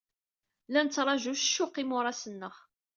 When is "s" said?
1.35-1.43